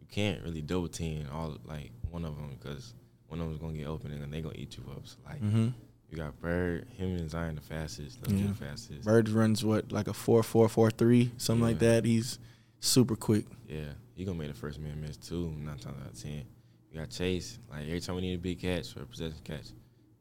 you 0.00 0.06
can't 0.10 0.42
really 0.42 0.62
double 0.62 0.88
team 0.88 1.26
all 1.32 1.58
like 1.64 1.90
one 2.10 2.24
of 2.24 2.36
them 2.36 2.56
because 2.58 2.94
one 3.28 3.40
of 3.40 3.46
them's 3.48 3.58
gonna 3.60 3.74
get 3.76 3.86
open 3.86 4.12
and 4.12 4.22
then 4.22 4.30
they 4.30 4.40
gonna 4.40 4.54
eat 4.56 4.76
you 4.76 4.84
up. 4.92 5.06
So 5.06 5.16
like 5.26 5.42
Mm-hmm. 5.42 5.68
You 6.16 6.22
got 6.22 6.40
Bird, 6.40 6.86
him 6.96 7.16
and 7.16 7.28
Zion 7.28 7.56
the 7.56 7.60
fastest, 7.60 8.22
legit 8.22 8.46
Yeah. 8.46 8.52
fastest. 8.54 9.04
Bird 9.04 9.28
runs 9.28 9.64
what 9.64 9.90
like 9.90 10.06
a 10.06 10.12
four 10.14 10.42
four 10.42 10.68
four 10.68 10.90
three 10.90 11.32
something 11.38 11.62
like 11.64 11.80
that. 11.80 12.04
He's 12.04 12.38
super 12.80 13.16
quick. 13.16 13.46
Yeah, 13.68 13.92
he 14.14 14.24
gonna 14.24 14.38
make 14.38 14.48
the 14.48 14.54
first 14.54 14.78
man 14.78 15.00
miss 15.00 15.16
too. 15.16 15.50
Nine 15.58 15.78
times 15.78 15.96
out 16.04 16.12
of 16.12 16.22
ten, 16.22 16.44
you 16.92 17.00
got 17.00 17.10
Chase. 17.10 17.58
Like 17.70 17.82
every 17.86 18.00
time 18.00 18.16
we 18.16 18.22
need 18.22 18.34
a 18.34 18.38
big 18.38 18.60
catch 18.60 18.96
or 18.96 19.02
a 19.02 19.06
possession 19.06 19.38
catch, 19.42 19.66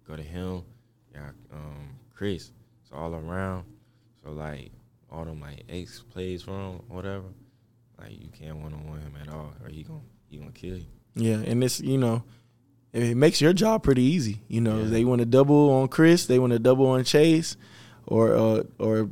go 0.07 0.15
to 0.15 0.23
him. 0.23 0.63
You 1.13 1.19
got 1.19 1.35
um, 1.53 1.89
Chris. 2.13 2.51
So 2.89 2.95
all 2.95 3.13
around. 3.13 3.65
So 4.23 4.31
like 4.31 4.71
all 5.11 5.25
them 5.25 5.41
like 5.41 5.63
X 5.69 6.03
plays 6.09 6.41
from 6.41 6.53
him, 6.77 6.81
whatever. 6.87 7.25
Like 7.99 8.19
you 8.19 8.29
can't 8.29 8.57
one 8.57 8.73
on 8.73 8.87
one 8.87 8.99
him 8.99 9.13
at 9.21 9.29
all, 9.29 9.53
or 9.63 9.69
he 9.69 9.83
gonna 9.83 9.99
he 10.27 10.37
gonna 10.37 10.51
kill 10.51 10.77
you. 10.77 10.85
Yeah, 11.15 11.37
and 11.45 11.63
it's 11.63 11.79
you 11.79 11.99
know, 11.99 12.23
it 12.93 13.17
makes 13.17 13.41
your 13.41 13.53
job 13.53 13.83
pretty 13.83 14.03
easy. 14.03 14.41
You 14.47 14.61
know, 14.61 14.79
Yeah. 14.79 14.89
they 14.89 15.03
want 15.05 15.19
to 15.19 15.25
double 15.25 15.71
on 15.71 15.87
Chris, 15.87 16.25
they 16.27 16.39
want 16.39 16.53
to 16.53 16.59
double 16.59 16.85
on 16.87 17.03
Chase, 17.03 17.57
or 18.05 18.33
uh, 18.35 18.63
or 18.79 19.09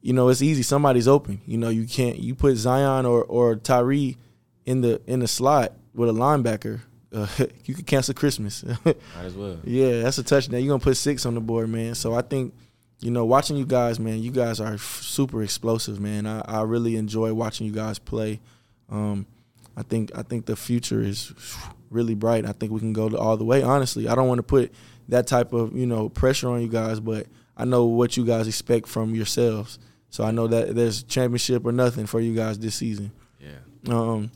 you 0.00 0.12
know, 0.12 0.28
it's 0.28 0.42
easy. 0.42 0.62
Somebody's 0.62 1.08
open. 1.08 1.40
You 1.46 1.58
know, 1.58 1.68
you 1.70 1.86
can't 1.86 2.18
you 2.18 2.34
put 2.34 2.56
Zion 2.56 3.04
or 3.04 3.24
or 3.24 3.56
Tyree 3.56 4.16
in 4.64 4.80
the 4.80 5.00
in 5.06 5.20
the 5.20 5.28
slot 5.28 5.72
with 5.94 6.08
a 6.08 6.12
linebacker. 6.12 6.80
Uh, 7.12 7.26
you 7.64 7.74
could 7.74 7.86
cancel 7.86 8.14
Christmas. 8.14 8.64
Might 8.84 8.96
as 9.24 9.34
well. 9.34 9.58
Yeah, 9.64 10.02
that's 10.02 10.18
a 10.18 10.22
touchdown. 10.22 10.60
You're 10.62 10.72
gonna 10.74 10.82
put 10.84 10.96
six 10.96 11.26
on 11.26 11.34
the 11.34 11.40
board, 11.40 11.68
man. 11.68 11.94
So 11.94 12.14
I 12.14 12.22
think, 12.22 12.54
you 13.00 13.10
know, 13.10 13.24
watching 13.24 13.56
you 13.56 13.64
guys, 13.66 13.98
man, 13.98 14.22
you 14.22 14.30
guys 14.30 14.60
are 14.60 14.74
f- 14.74 15.00
super 15.02 15.42
explosive, 15.42 16.00
man. 16.00 16.26
I, 16.26 16.40
I 16.46 16.62
really 16.62 16.96
enjoy 16.96 17.32
watching 17.34 17.66
you 17.66 17.72
guys 17.72 17.98
play. 17.98 18.40
Um, 18.90 19.26
I 19.76 19.82
think 19.82 20.12
I 20.14 20.22
think 20.22 20.46
the 20.46 20.54
future 20.56 21.00
is 21.02 21.32
really 21.90 22.14
bright. 22.14 22.44
I 22.44 22.52
think 22.52 22.72
we 22.72 22.80
can 22.80 22.92
go 22.92 23.08
all 23.16 23.36
the 23.36 23.44
way. 23.44 23.62
Honestly, 23.62 24.08
I 24.08 24.14
don't 24.14 24.28
want 24.28 24.38
to 24.38 24.42
put 24.42 24.72
that 25.08 25.26
type 25.26 25.52
of 25.52 25.76
you 25.76 25.86
know 25.86 26.08
pressure 26.08 26.48
on 26.48 26.60
you 26.60 26.68
guys, 26.68 27.00
but 27.00 27.26
I 27.56 27.64
know 27.64 27.86
what 27.86 28.16
you 28.16 28.24
guys 28.24 28.46
expect 28.46 28.88
from 28.88 29.14
yourselves. 29.14 29.78
So 30.10 30.24
I 30.24 30.30
know 30.30 30.46
that 30.46 30.74
there's 30.74 31.02
championship 31.02 31.66
or 31.66 31.72
nothing 31.72 32.06
for 32.06 32.20
you 32.20 32.34
guys 32.34 32.58
this 32.58 32.76
season. 32.76 33.12
Yeah. 33.38 33.94
Um, 33.94 34.30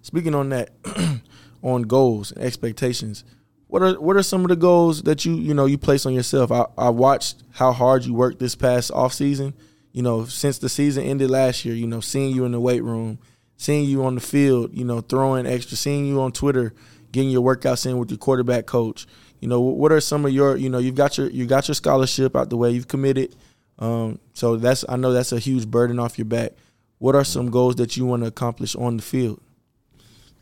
speaking 0.00 0.34
on 0.34 0.48
that, 0.50 0.70
on 1.62 1.82
goals 1.82 2.32
and 2.32 2.44
expectations, 2.44 3.24
what 3.66 3.82
are 3.82 4.00
what 4.00 4.16
are 4.16 4.22
some 4.22 4.42
of 4.42 4.48
the 4.48 4.56
goals 4.56 5.02
that 5.02 5.24
you 5.24 5.34
you 5.34 5.54
know 5.54 5.66
you 5.66 5.78
place 5.78 6.06
on 6.06 6.14
yourself? 6.14 6.50
I, 6.50 6.66
I 6.76 6.88
watched 6.90 7.42
how 7.52 7.72
hard 7.72 8.04
you 8.04 8.14
worked 8.14 8.38
this 8.38 8.54
past 8.54 8.90
off 8.92 9.12
season. 9.12 9.54
You 9.92 10.02
know, 10.02 10.24
since 10.26 10.58
the 10.58 10.68
season 10.68 11.04
ended 11.04 11.30
last 11.30 11.64
year, 11.64 11.74
you 11.74 11.86
know, 11.86 12.00
seeing 12.00 12.34
you 12.34 12.44
in 12.44 12.52
the 12.52 12.60
weight 12.60 12.84
room, 12.84 13.18
seeing 13.58 13.84
you 13.84 14.04
on 14.04 14.14
the 14.14 14.20
field, 14.22 14.72
you 14.72 14.84
know, 14.84 15.02
throwing 15.02 15.44
extra, 15.46 15.76
seeing 15.76 16.06
you 16.06 16.22
on 16.22 16.32
Twitter, 16.32 16.72
getting 17.12 17.28
your 17.28 17.42
workouts 17.42 17.84
in 17.84 17.98
with 17.98 18.10
your 18.10 18.18
quarterback 18.18 18.64
coach. 18.64 19.06
You 19.40 19.48
know, 19.48 19.60
what 19.60 19.92
are 19.92 20.00
some 20.00 20.24
of 20.24 20.32
your 20.32 20.56
you 20.56 20.70
know 20.70 20.78
you've 20.78 20.94
got 20.94 21.18
your 21.18 21.28
you 21.28 21.44
got 21.44 21.68
your 21.68 21.74
scholarship 21.74 22.34
out 22.34 22.48
the 22.48 22.56
way, 22.56 22.70
you've 22.70 22.88
committed. 22.88 23.36
Um, 23.78 24.18
so 24.32 24.56
that's 24.56 24.84
I 24.88 24.96
know 24.96 25.12
that's 25.12 25.32
a 25.32 25.38
huge 25.38 25.70
burden 25.70 25.98
off 25.98 26.18
your 26.18 26.24
back. 26.24 26.52
What 26.98 27.14
are 27.14 27.24
some 27.24 27.50
goals 27.50 27.76
that 27.76 27.96
you 27.96 28.06
want 28.06 28.22
to 28.22 28.28
accomplish 28.28 28.74
on 28.74 28.96
the 28.96 29.02
field? 29.02 29.40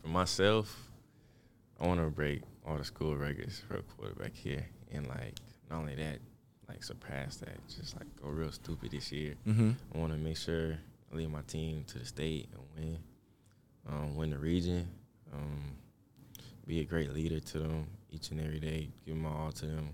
For 0.03 0.09
myself, 0.09 0.89
I 1.81 1.87
want 1.87 2.01
to 2.01 2.07
break 2.07 2.43
all 2.67 2.79
the 2.79 2.85
school 2.85 3.17
records 3.17 3.63
for 3.67 3.77
a 3.77 3.83
quarterback 3.83 4.35
here, 4.35 4.65
and 4.93 5.07
like 5.09 5.35
not 5.71 5.81
only 5.81 5.95
that, 5.97 6.19
like 6.69 6.83
surpass 6.83 7.37
that. 7.37 7.59
Just 7.69 7.97
like 7.97 8.07
go 8.23 8.29
real 8.29 8.53
stupid 8.53 8.93
this 8.93 9.13
year. 9.13 9.35
Mm-hmm. 9.47 9.73
I 9.95 9.99
want 9.99 10.13
to 10.13 10.19
make 10.19 10.39
sure 10.39 10.79
lead 11.17 11.31
my 11.31 11.43
team 11.43 11.85
to 11.89 11.99
the 11.99 12.05
state 12.05 12.49
and 12.53 12.63
win, 12.77 12.99
um, 13.89 14.17
win 14.17 14.31
the 14.31 14.39
region, 14.39 14.89
um, 15.33 15.63
be 16.67 16.81
a 16.81 16.85
great 16.85 17.13
leader 17.13 17.41
to 17.41 17.59
them 17.59 17.87
each 18.11 18.31
and 18.31 18.41
every 18.41 18.61
day, 18.61 18.89
give 19.05 19.17
my 19.17 19.31
all 19.31 19.53
to 19.53 19.67
them, 19.67 19.91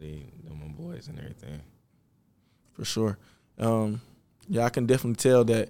they 0.00 0.24
they're 0.44 0.54
my 0.54 0.68
boys 0.68 1.08
and 1.08 1.18
everything. 1.18 1.60
For 2.72 2.84
sure. 2.84 3.18
Um, 3.58 4.00
yeah, 4.48 4.64
I 4.64 4.70
can 4.70 4.86
definitely 4.86 5.16
tell 5.16 5.44
that 5.44 5.68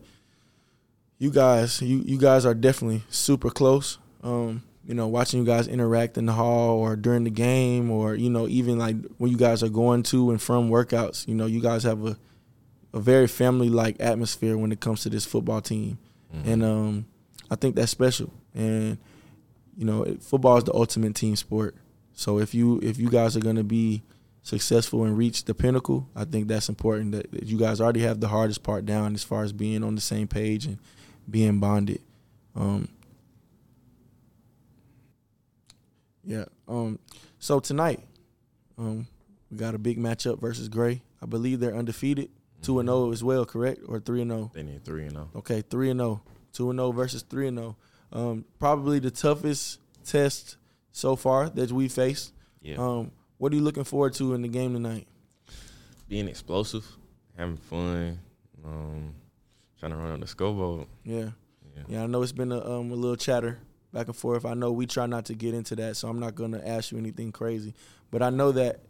you 1.18 1.30
guys, 1.30 1.82
you 1.82 2.02
you 2.04 2.18
guys 2.18 2.44
are 2.46 2.54
definitely 2.54 3.02
super 3.08 3.50
close. 3.50 3.98
Um, 4.22 4.62
you 4.84 4.94
know, 4.94 5.08
watching 5.08 5.40
you 5.40 5.46
guys 5.46 5.68
interact 5.68 6.16
in 6.16 6.26
the 6.26 6.32
hall 6.32 6.78
or 6.78 6.96
during 6.96 7.24
the 7.24 7.30
game, 7.30 7.90
or 7.90 8.14
you 8.14 8.30
know, 8.30 8.46
even 8.48 8.78
like 8.78 8.96
when 9.18 9.30
you 9.30 9.36
guys 9.36 9.62
are 9.62 9.68
going 9.68 10.02
to 10.04 10.30
and 10.30 10.40
from 10.40 10.70
workouts. 10.70 11.26
You 11.26 11.34
know, 11.34 11.46
you 11.46 11.60
guys 11.60 11.82
have 11.82 12.06
a 12.06 12.16
a 12.92 13.00
very 13.00 13.26
family 13.26 13.68
like 13.68 13.96
atmosphere 14.00 14.56
when 14.56 14.72
it 14.72 14.80
comes 14.80 15.02
to 15.02 15.10
this 15.10 15.24
football 15.26 15.60
team, 15.60 15.98
Mhm. 16.34 16.46
and 16.46 16.64
um, 16.64 17.06
I 17.50 17.54
think 17.56 17.76
that's 17.76 17.90
special. 17.92 18.32
And 18.54 18.98
you 19.76 19.84
know, 19.84 20.04
football 20.20 20.56
is 20.56 20.64
the 20.64 20.74
ultimate 20.74 21.14
team 21.14 21.36
sport. 21.36 21.76
So 22.12 22.38
if 22.38 22.54
you 22.54 22.80
if 22.82 22.98
you 22.98 23.08
guys 23.10 23.36
are 23.36 23.40
going 23.40 23.56
to 23.56 23.64
be 23.64 24.02
successful 24.42 25.04
and 25.04 25.16
reach 25.16 25.44
the 25.44 25.54
pinnacle, 25.54 26.08
I 26.16 26.24
think 26.24 26.48
that's 26.48 26.68
important. 26.68 27.12
That, 27.12 27.30
that 27.32 27.44
you 27.44 27.58
guys 27.58 27.80
already 27.80 28.00
have 28.00 28.20
the 28.20 28.28
hardest 28.28 28.62
part 28.62 28.86
down 28.86 29.14
as 29.14 29.22
far 29.22 29.44
as 29.44 29.52
being 29.52 29.84
on 29.84 29.94
the 29.94 30.00
same 30.00 30.26
page 30.26 30.64
and 30.66 30.78
being 31.30 31.60
bonded. 31.60 32.00
Um, 32.56 32.88
yeah. 36.24 36.44
Um, 36.66 36.98
so 37.38 37.60
tonight, 37.60 38.00
um, 38.76 39.06
we 39.50 39.56
got 39.56 39.74
a 39.74 39.78
big 39.78 39.98
matchup 39.98 40.40
versus 40.40 40.68
Gray. 40.68 41.02
I 41.22 41.26
believe 41.26 41.60
they're 41.60 41.74
undefeated, 41.76 42.30
two 42.62 42.78
and 42.80 42.88
zero 42.88 43.12
as 43.12 43.22
well, 43.24 43.44
correct? 43.44 43.80
Or 43.88 44.00
three 44.00 44.22
and 44.22 44.32
oh? 44.32 44.36
zero? 44.36 44.50
They 44.54 44.62
need 44.62 44.84
three 44.84 45.02
and 45.06 45.12
oh. 45.16 45.20
zero. 45.20 45.30
Okay, 45.36 45.62
three 45.62 45.90
and 45.90 46.00
zero, 46.00 46.22
two 46.52 46.70
and 46.70 46.78
zero 46.78 46.92
versus 46.92 47.22
three 47.22 47.48
and 47.48 47.58
zero. 47.58 47.76
Um, 48.12 48.44
probably 48.58 48.98
the 48.98 49.10
toughest 49.10 49.80
test 50.04 50.56
so 50.92 51.14
far 51.16 51.48
that 51.50 51.70
we 51.70 51.88
faced. 51.88 52.32
Yeah, 52.62 52.76
Um, 52.78 53.12
what 53.36 53.52
are 53.52 53.56
you 53.56 53.62
looking 53.62 53.84
forward 53.84 54.14
to 54.14 54.34
in 54.34 54.42
the 54.42 54.48
game 54.48 54.72
tonight? 54.72 55.06
being 56.08 56.26
explosive, 56.26 56.86
having 57.36 57.58
fun, 57.58 58.18
um, 58.64 59.14
trying 59.78 59.92
to 59.92 59.98
run 59.98 60.10
on 60.10 60.20
the 60.20 60.26
scoreboard. 60.26 60.86
Yeah, 61.04 61.30
Yeah. 61.76 61.82
yeah. 61.86 62.02
I 62.04 62.06
know 62.06 62.22
it's 62.22 62.32
been 62.32 62.50
a, 62.50 62.58
um, 62.64 62.90
a 62.90 62.94
little 62.94 63.14
chatter 63.16 63.58
back 63.92 64.06
and 64.06 64.16
forth. 64.16 64.46
I 64.46 64.54
know 64.54 64.72
we 64.72 64.86
try 64.86 65.04
not 65.06 65.26
to 65.26 65.34
get 65.34 65.52
into 65.52 65.76
that, 65.76 65.96
so 65.96 66.08
I'm 66.08 66.18
not 66.18 66.34
gonna 66.34 66.62
ask 66.64 66.92
you 66.92 66.98
anything 66.98 67.30
crazy. 67.30 67.74
But 68.10 68.22
I 68.22 68.30
know 68.30 68.52
that 68.52 68.80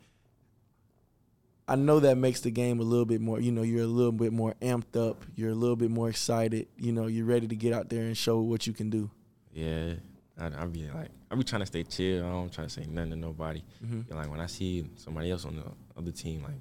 I 1.68 1.76
know 1.76 2.00
that 2.00 2.16
makes 2.16 2.40
the 2.40 2.50
game 2.50 2.80
a 2.80 2.82
little 2.82 3.04
bit 3.04 3.20
more. 3.20 3.38
You 3.40 3.52
know, 3.52 3.62
you're 3.62 3.84
a 3.84 3.86
little 3.86 4.12
bit 4.12 4.32
more 4.32 4.54
amped 4.62 4.96
up. 4.96 5.24
You're 5.36 5.50
a 5.50 5.54
little 5.54 5.76
bit 5.76 5.90
more 5.90 6.08
excited. 6.08 6.66
You 6.78 6.92
know, 6.92 7.06
you're 7.06 7.26
ready 7.26 7.46
to 7.46 7.54
get 7.54 7.74
out 7.74 7.90
there 7.90 8.02
and 8.04 8.16
show 8.16 8.40
what 8.40 8.66
you 8.66 8.72
can 8.72 8.88
do. 8.88 9.10
Yeah, 9.52 9.94
I, 10.38 10.46
I 10.46 10.64
be 10.66 10.88
like, 10.94 11.10
I 11.30 11.34
be 11.34 11.44
trying 11.44 11.60
to 11.60 11.66
stay 11.66 11.82
chill. 11.84 12.24
I 12.26 12.30
don't 12.30 12.52
try 12.52 12.64
to 12.64 12.70
say 12.70 12.86
nothing 12.88 13.10
to 13.10 13.16
nobody. 13.16 13.62
hmm 13.86 14.00
like 14.10 14.30
when 14.30 14.40
I 14.40 14.46
see 14.46 14.88
somebody 14.96 15.30
else 15.30 15.44
on 15.44 15.56
the 15.56 15.64
other 15.98 16.10
team, 16.10 16.42
like 16.42 16.54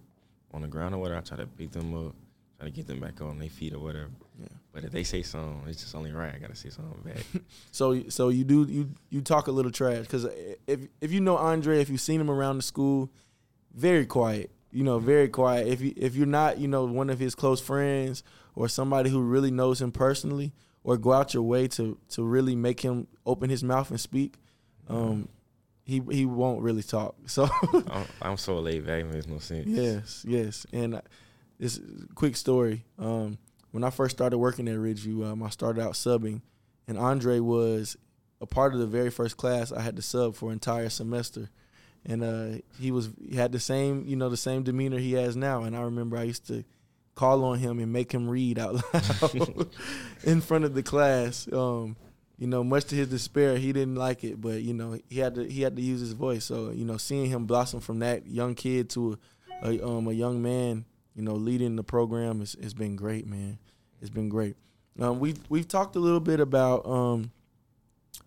on 0.54 0.62
the 0.62 0.68
ground 0.68 0.94
or 0.94 0.98
whatever, 0.98 1.20
I 1.20 1.22
try 1.22 1.38
to 1.38 1.48
pick 1.48 1.72
them 1.72 1.94
up, 1.96 2.14
try 2.60 2.68
to 2.68 2.72
get 2.76 2.88
them 2.88 3.00
back 3.00 3.22
on 3.22 3.40
their 3.40 3.50
feet 3.50 3.74
or 3.74 3.80
whatever. 3.80 4.10
Yeah. 4.40 4.48
But 4.74 4.84
if 4.84 4.92
they 4.92 5.04
say 5.04 5.22
something, 5.24 5.64
it's 5.70 5.82
just 5.82 5.96
only 5.96 6.12
right. 6.12 6.34
I 6.36 6.38
gotta 6.38 6.56
say 6.56 6.70
something 6.70 7.02
back. 7.04 7.24
So 7.72 8.10
so 8.10 8.30
you 8.30 8.44
do 8.44 8.66
you 8.70 8.90
you 9.10 9.22
talk 9.22 9.48
a 9.48 9.52
little 9.52 9.72
trash 9.72 10.02
because 10.02 10.26
if 10.68 10.82
if 11.00 11.12
you 11.14 11.22
know 11.22 11.38
Andre, 11.38 11.80
if 11.80 11.90
you've 11.90 12.02
seen 12.02 12.20
him 12.20 12.30
around 12.30 12.58
the 12.58 12.64
school, 12.64 13.10
very 13.74 14.06
quiet. 14.06 14.52
You 14.78 14.84
know, 14.84 15.00
very 15.00 15.28
quiet. 15.28 15.66
If 15.66 15.82
you 15.82 15.92
if 15.98 16.16
you're 16.16 16.28
not 16.28 16.60
you 16.60 16.68
know 16.68 16.86
one 16.86 17.10
of 17.10 17.18
his 17.18 17.34
close 17.34 17.60
friends 17.60 18.22
or 18.54 18.70
somebody 18.70 19.10
who 19.10 19.22
really 19.22 19.50
knows 19.50 19.82
him 19.82 19.92
personally, 19.92 20.54
or 20.84 20.98
go 20.98 21.14
out 21.14 21.34
your 21.34 21.42
way 21.42 21.68
to 21.70 21.98
to 22.10 22.24
really 22.24 22.56
make 22.56 22.82
him 22.82 23.08
open 23.26 23.50
his 23.50 23.64
mouth 23.64 23.90
and 23.90 24.00
speak, 24.00 24.36
um, 24.88 25.30
he 25.84 26.04
he 26.12 26.28
won't 26.28 26.62
really 26.62 26.84
talk. 26.84 27.16
So 27.26 27.50
I'm, 27.74 28.06
I'm 28.22 28.38
so 28.38 28.60
laid 28.60 28.86
back, 28.86 29.02
it 29.02 29.12
makes 29.12 29.26
no 29.26 29.40
sense. 29.40 29.68
Yes, 29.68 30.24
yes. 30.28 30.68
And 30.72 31.02
this 31.60 31.80
quick 32.14 32.36
story. 32.36 32.86
Um, 33.00 33.40
when 33.72 33.84
I 33.84 33.90
first 33.90 34.16
started 34.16 34.38
working 34.38 34.68
at 34.68 34.76
Ridgeview, 34.76 35.26
um, 35.26 35.42
I 35.42 35.50
started 35.50 35.82
out 35.82 35.94
subbing, 35.94 36.42
and 36.88 37.00
Andre 37.00 37.40
was 37.40 37.98
a 38.40 38.46
part 38.46 38.76
of 38.76 38.80
the 38.80 38.86
very 38.86 39.10
first 39.10 39.38
class 39.38 39.72
I 39.72 39.82
had 39.82 39.96
to 39.96 40.04
sub 40.04 40.36
for 40.36 40.52
entire 40.52 40.90
semester. 40.90 41.50
And 42.06 42.24
uh, 42.24 42.62
he 42.80 42.92
was 42.92 43.10
he 43.30 43.36
had 43.36 43.52
the 43.52 43.60
same 43.60 44.06
you 44.06 44.16
know 44.16 44.30
the 44.30 44.38
same 44.38 44.64
demeanor 44.64 44.98
he 44.98 45.14
has 45.14 45.36
now. 45.36 45.64
And 45.64 45.76
I 45.76 45.82
remember 45.82 46.18
I 46.18 46.24
used 46.24 46.48
to 46.48 46.64
call 47.16 47.44
on 47.44 47.60
him 47.60 47.80
and 47.80 47.92
make 47.92 48.12
him 48.12 48.30
read 48.30 48.60
out 48.60 48.76
loud 48.94 49.68
in 50.24 50.40
front 50.40 50.66
of 50.66 50.74
the 50.74 50.84
class. 50.84 51.48
Um, 51.52 51.96
you 52.38 52.46
know, 52.46 52.64
much 52.64 52.86
to 52.86 52.96
his 52.96 53.10
despair, 53.10 53.58
he 53.58 53.74
didn't 53.74 53.96
like 53.96 54.24
it, 54.24 54.40
but 54.40 54.62
you 54.62 54.74
know, 54.74 55.00
he 55.10 55.20
had 55.20 55.36
to 55.36 55.44
he 55.44 55.62
had 55.62 55.76
to 55.76 55.82
use 55.82 56.00
his 56.00 56.14
voice. 56.14 56.46
So 56.46 56.72
you 56.72 56.86
know, 56.86 56.98
seeing 56.98 57.26
him 57.26 57.46
blossom 57.46 57.80
from 57.80 58.00
that 58.00 58.28
young 58.28 58.56
kid 58.56 58.90
to 58.92 59.18
a, 59.64 59.70
a 59.70 59.88
um 59.88 60.08
a 60.08 60.14
young 60.14 60.42
man, 60.42 60.86
you 61.16 61.24
know, 61.24 61.34
leading 61.34 61.76
the 61.76 61.84
program 61.84 62.40
has 62.40 62.56
has 62.62 62.74
been 62.74 62.96
great, 62.96 63.28
man. 63.28 63.58
It's 64.00 64.12
been 64.12 64.30
great. 64.30 64.56
Um, 65.00 65.20
we 65.20 65.36
we've 65.50 65.68
talked 65.68 65.96
a 65.96 66.00
little 66.00 66.20
bit 66.20 66.40
about 66.40 66.86
um, 66.88 67.32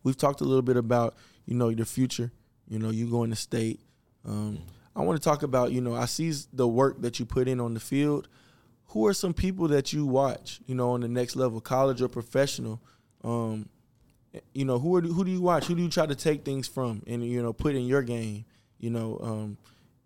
we've 0.02 0.16
talked 0.16 0.40
a 0.40 0.44
little 0.44 0.62
bit 0.62 0.76
about 0.76 1.14
you 1.46 1.54
know 1.54 1.68
your 1.68 1.86
future. 1.86 2.32
You 2.70 2.78
know, 2.78 2.88
you 2.88 3.10
going 3.10 3.30
to 3.30 3.36
state. 3.36 3.80
Um, 4.24 4.60
I 4.96 5.02
want 5.02 5.20
to 5.20 5.28
talk 5.28 5.42
about 5.42 5.72
you 5.72 5.80
know 5.80 5.94
I 5.94 6.06
see 6.06 6.32
the 6.52 6.66
work 6.66 7.02
that 7.02 7.18
you 7.18 7.26
put 7.26 7.48
in 7.48 7.60
on 7.60 7.74
the 7.74 7.80
field. 7.80 8.28
Who 8.86 9.06
are 9.06 9.14
some 9.14 9.34
people 9.34 9.68
that 9.68 9.92
you 9.92 10.06
watch? 10.06 10.60
You 10.66 10.74
know, 10.74 10.92
on 10.92 11.00
the 11.00 11.08
next 11.08 11.36
level, 11.36 11.60
college 11.60 12.00
or 12.00 12.08
professional. 12.08 12.80
Um, 13.22 13.68
you 14.54 14.64
know, 14.64 14.78
who 14.78 14.96
are 14.96 15.00
who 15.00 15.24
do 15.24 15.30
you 15.30 15.42
watch? 15.42 15.66
Who 15.66 15.74
do 15.74 15.82
you 15.82 15.90
try 15.90 16.06
to 16.06 16.14
take 16.14 16.44
things 16.44 16.68
from 16.68 17.02
and 17.06 17.24
you 17.24 17.42
know 17.42 17.52
put 17.52 17.74
in 17.74 17.86
your 17.86 18.02
game? 18.02 18.44
You 18.78 18.90
know, 18.90 19.18
um, 19.20 19.58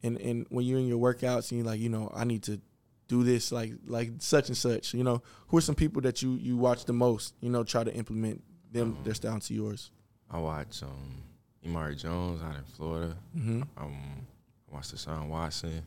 and 0.03 0.19
and 0.19 0.47
when 0.49 0.65
you're 0.65 0.79
in 0.79 0.87
your 0.87 0.99
workouts 0.99 1.51
and 1.51 1.61
you're 1.61 1.67
like, 1.67 1.81
you 1.81 1.91
know, 1.91 2.11
I 2.15 2.25
need 2.25 2.43
to 2.45 2.61
do 3.09 3.23
this 3.23 3.53
like 3.53 3.73
like 3.87 4.11
such 4.19 4.49
and 4.49 4.57
such. 4.57 4.95
You 4.95 5.05
know, 5.05 5.23
who 5.49 5.59
are 5.59 5.63
some 5.63 5.75
people 5.75 6.01
that 6.03 6.23
you 6.23 6.33
you 6.35 6.57
watch 6.57 6.87
the 6.87 6.93
most? 6.93 7.35
You 7.41 7.51
know, 7.51 7.63
try 7.65 7.85
to 7.85 7.95
implement 7.95 8.43
them 8.73 8.97
their 9.05 9.15
style 9.15 9.39
to 9.39 9.55
yours. 9.55 9.91
I 10.31 10.39
watch 10.39 10.83
um, 10.83 11.23
Emory 11.65 11.97
Jones 11.97 12.43
out 12.43 12.57
in 12.57 12.65
Florida. 12.77 13.17
Mm-hmm. 13.37 13.63
Um, 13.77 13.97
I 14.71 14.75
watch 14.75 14.89
Deshaun 14.89 15.29
Watson. 15.29 15.83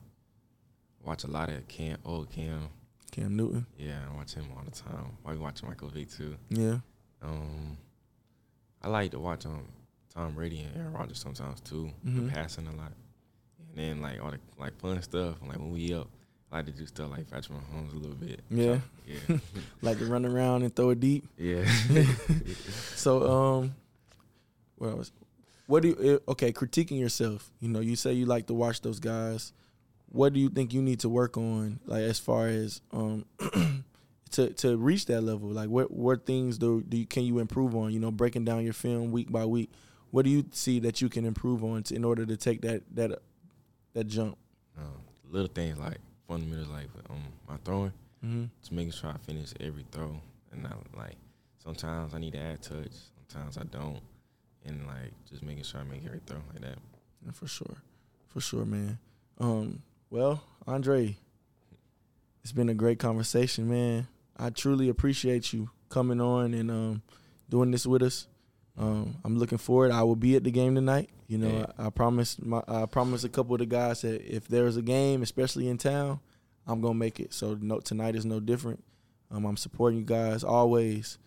Watch 1.06 1.24
a 1.24 1.28
lot 1.28 1.50
of 1.50 1.68
Cam, 1.68 1.98
old 2.04 2.30
Cam. 2.30 2.70
Cam 3.12 3.36
Newton. 3.36 3.66
Yeah, 3.78 4.00
I 4.12 4.16
watch 4.16 4.34
him 4.34 4.46
all 4.56 4.64
the 4.64 4.72
time. 4.72 5.18
I 5.26 5.34
watch 5.36 5.64
Michael 5.64 5.90
Vick 5.90 6.10
too. 6.12 6.36
Yeah. 6.50 6.80
Um, 7.22 7.78
I 8.82 8.90
like 8.90 9.12
to 9.12 9.20
watch 9.20 9.46
um 9.46 9.66
Tom 10.14 10.34
Brady 10.34 10.62
and 10.62 10.76
Aaron 10.76 10.94
Rodgers 10.94 11.20
sometimes 11.20 11.62
too. 11.62 11.90
Mhm. 12.06 12.26
The 12.28 12.32
passing 12.32 12.68
a 12.68 12.72
lot, 12.76 12.92
and 13.70 13.78
then 13.78 14.02
like 14.02 14.22
all 14.24 14.32
the 14.32 14.40
like 14.60 14.78
fun 14.80 15.02
stuff. 15.02 15.38
Like 15.48 15.58
when 15.58 15.72
we 15.72 15.94
up, 15.94 16.10
I 16.52 16.58
like 16.58 16.66
to 16.68 16.72
do 16.74 16.86
stuff 16.86 17.10
like 17.12 17.30
Patrick 17.30 17.58
Mahomes 17.58 17.94
a 17.94 17.98
little 17.98 18.16
bit. 18.16 18.42
Yeah. 18.50 18.80
yeah, 19.06 19.38
Like 19.82 20.00
to 20.00 20.06
run 20.06 20.26
around 20.26 20.64
and 20.64 20.76
throw 20.76 20.90
it 20.90 21.00
deep. 21.00 21.28
yeah. 21.38 21.64
So, 22.96 23.30
um, 23.32 23.76
what 24.76 24.90
else? 24.90 25.12
What 25.68 25.84
do 25.84 25.90
you? 25.90 25.98
eh, 26.16 26.32
Okay, 26.32 26.52
critiquing 26.52 27.00
yourself. 27.00 27.52
You 27.60 27.70
know, 27.70 27.80
you 27.82 27.96
say 27.96 28.14
you 28.14 28.26
like 28.26 28.48
to 28.48 28.54
watch 28.54 28.82
those 28.82 29.00
guys. 29.00 29.54
What 30.10 30.34
do 30.34 30.40
you 30.40 30.50
think 30.50 30.74
you 30.74 30.82
need 30.82 31.02
to 31.02 31.10
work 31.10 31.38
on, 31.38 31.80
like 31.86 32.04
as 32.04 32.18
far 32.20 32.48
as 32.48 32.82
um, 32.92 33.26
to 34.32 34.50
to 34.54 34.78
reach 34.78 35.06
that 35.08 35.22
level? 35.22 35.50
Like, 35.50 35.70
what 35.70 35.92
what 35.92 36.26
things 36.26 36.58
do 36.58 36.82
do 36.88 36.98
you, 36.98 37.06
can 37.06 37.24
you 37.24 37.40
improve 37.40 37.76
on? 37.76 37.92
You 37.92 38.00
know, 38.00 38.12
breaking 38.12 38.46
down 38.46 38.64
your 38.64 38.74
film 38.74 39.12
week 39.12 39.32
by 39.32 39.46
week. 39.46 39.70
What 40.12 40.24
do 40.24 40.32
you 40.32 40.46
see 40.52 40.80
that 40.80 41.02
you 41.02 41.10
can 41.10 41.26
improve 41.26 41.64
on 41.64 41.84
to, 41.84 41.96
in 41.96 42.06
order 42.06 42.26
to 42.26 42.38
take 42.38 42.62
that 42.62 42.84
that 42.96 43.20
that 43.94 44.06
jump? 44.08 44.38
um, 44.78 45.02
little 45.30 45.50
things 45.50 45.78
like 45.78 45.98
fundamentals, 46.28 46.70
like 46.70 46.88
um 47.10 47.18
my 47.50 47.58
throwing, 47.66 47.92
Mm-hmm. 48.26 48.46
just 48.62 48.72
making 48.72 48.94
sure 48.94 49.10
I 49.10 49.18
finish 49.18 49.52
every 49.60 49.86
throw, 49.92 50.22
and 50.54 50.66
I 50.66 50.72
like 50.98 51.16
sometimes 51.62 52.14
I 52.14 52.20
need 52.20 52.32
to 52.34 52.40
add 52.40 52.62
touch, 52.62 52.92
sometimes 53.30 53.58
I 53.58 53.64
don't, 53.66 54.00
and 54.68 54.86
like 54.86 55.12
just 55.30 55.44
making 55.44 55.64
sure 55.64 55.80
I 55.80 55.84
make 55.84 56.06
every 56.06 56.20
throw 56.26 56.38
like 56.54 56.62
that. 56.62 56.78
Yeah, 57.26 57.32
for 57.32 57.48
sure, 57.48 57.78
for 58.28 58.40
sure, 58.42 58.66
man. 58.66 59.00
Um, 59.40 59.82
well, 60.10 60.44
Andre, 60.68 61.18
it's 62.44 62.52
been 62.52 62.70
a 62.70 62.74
great 62.74 63.00
conversation, 63.00 63.70
man. 63.70 64.08
I 64.38 64.50
truly 64.50 64.90
appreciate 64.90 65.52
you 65.54 65.70
coming 65.90 66.22
on 66.22 66.54
and 66.54 66.70
um, 66.70 67.02
doing 67.50 67.72
this 67.72 67.86
with 67.86 68.04
us. 68.04 68.28
Um, 68.78 69.16
I'm 69.26 69.38
looking 69.40 69.58
forward. 69.58 69.92
I 69.92 70.04
will 70.04 70.16
be 70.16 70.36
at 70.36 70.44
the 70.44 70.52
game 70.52 70.76
tonight. 70.76 71.10
You 71.28 71.40
know, 71.40 71.48
Yeah. 71.50 71.66
I, 71.78 71.88
I 71.88 71.90
promised 71.90 72.46
my 72.46 72.62
I 72.68 72.86
promised 72.86 73.26
a 73.26 73.30
couple 73.30 73.56
of 73.56 73.60
the 73.60 73.66
guys 73.66 74.02
that 74.02 74.22
if 74.24 74.48
there's 74.48 74.78
a 74.78 74.82
game, 74.84 75.24
especially 75.24 75.68
in 75.68 75.78
town, 75.78 76.20
I'm 76.68 76.80
gonna 76.82 76.94
make 76.94 77.20
it. 77.20 77.34
So 77.34 77.58
no, 77.60 77.80
tonight 77.80 78.16
is 78.16 78.26
no 78.26 78.40
different. 78.40 78.84
Um, 79.32 79.46
I'm 79.46 79.58
supporting 79.58 80.00
you 80.00 80.06
guys 80.06 80.44
always. 80.44 81.18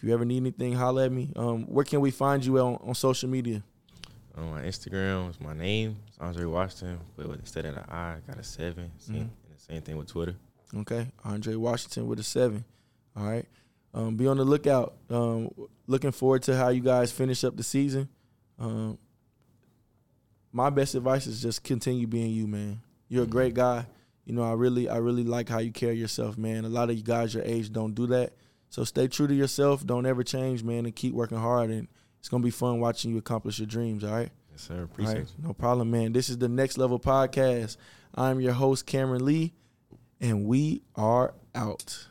If 0.00 0.04
you 0.08 0.14
ever 0.14 0.24
need 0.24 0.38
anything, 0.38 0.72
holler 0.72 1.02
at 1.04 1.12
me. 1.12 1.30
Um, 1.36 1.64
where 1.64 1.84
can 1.84 2.00
we 2.00 2.10
find 2.10 2.42
you 2.42 2.58
on, 2.58 2.76
on 2.82 2.94
social 2.94 3.28
media? 3.28 3.62
On 4.34 4.50
my 4.50 4.62
Instagram, 4.62 5.28
it's 5.28 5.38
my 5.42 5.52
name, 5.52 5.96
it's 6.08 6.16
Andre 6.18 6.46
Washington, 6.46 7.00
but 7.18 7.26
instead 7.26 7.66
of 7.66 7.74
the 7.74 7.92
I, 7.92 8.14
I 8.14 8.16
got 8.26 8.38
a 8.38 8.42
7 8.42 8.90
Same, 8.96 9.14
Mhm. 9.16 9.18
And 9.20 9.30
the 9.54 9.60
same 9.62 9.82
thing 9.82 9.98
with 9.98 10.06
Twitter. 10.06 10.34
Okay, 10.74 11.06
Andre 11.22 11.54
Washington 11.56 12.06
with 12.06 12.18
a 12.18 12.22
seven. 12.22 12.64
All 13.14 13.24
right, 13.28 13.44
um, 13.92 14.16
be 14.16 14.26
on 14.26 14.38
the 14.38 14.44
lookout. 14.44 14.94
Um, 15.10 15.50
looking 15.86 16.12
forward 16.12 16.44
to 16.44 16.56
how 16.56 16.68
you 16.68 16.80
guys 16.80 17.12
finish 17.12 17.44
up 17.44 17.56
the 17.58 17.62
season. 17.62 18.08
Um, 18.58 18.96
my 20.52 20.70
best 20.70 20.94
advice 20.94 21.26
is 21.26 21.42
just 21.42 21.62
continue 21.62 22.06
being 22.06 22.30
you, 22.30 22.46
man. 22.46 22.80
You're 23.10 23.24
a 23.24 23.26
great 23.26 23.52
guy. 23.52 23.84
You 24.24 24.32
know, 24.32 24.44
I 24.44 24.52
really, 24.52 24.88
I 24.88 24.96
really 24.98 25.24
like 25.24 25.48
how 25.50 25.58
you 25.58 25.72
carry 25.72 25.96
yourself, 25.98 26.38
man. 26.38 26.64
A 26.64 26.68
lot 26.68 26.88
of 26.88 26.96
you 26.96 27.02
guys 27.02 27.34
your 27.34 27.42
age 27.42 27.70
don't 27.70 27.94
do 27.94 28.06
that. 28.06 28.32
So 28.70 28.84
stay 28.84 29.08
true 29.08 29.26
to 29.26 29.34
yourself. 29.34 29.84
Don't 29.84 30.06
ever 30.06 30.22
change, 30.22 30.62
man, 30.62 30.86
and 30.86 30.94
keep 30.94 31.12
working 31.12 31.38
hard. 31.38 31.70
And 31.70 31.88
it's 32.20 32.28
gonna 32.28 32.42
be 32.42 32.50
fun 32.50 32.80
watching 32.80 33.10
you 33.10 33.18
accomplish 33.18 33.58
your 33.58 33.66
dreams. 33.66 34.04
All 34.04 34.12
right. 34.12 34.30
Yes, 34.52 34.62
sir. 34.62 34.82
Appreciate 34.84 35.14
right, 35.14 35.32
you. 35.38 35.48
no 35.48 35.52
problem, 35.52 35.90
man. 35.90 36.12
This 36.12 36.28
is 36.28 36.38
the 36.38 36.48
Next 36.48 36.78
Level 36.78 36.98
Podcast. 36.98 37.76
I'm 38.14 38.40
your 38.40 38.52
host, 38.52 38.86
Cameron 38.86 39.24
Lee, 39.24 39.52
and 40.20 40.46
we 40.46 40.82
are 40.94 41.34
out. 41.54 42.06